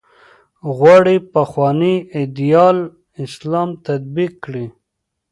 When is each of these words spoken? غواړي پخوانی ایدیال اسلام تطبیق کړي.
غواړي 0.77 1.15
پخوانی 1.33 1.95
ایدیال 2.17 2.77
اسلام 3.25 3.69
تطبیق 3.85 4.33
کړي. 4.43 4.65